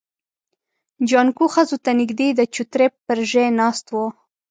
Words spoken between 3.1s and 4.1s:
ژی ناست و.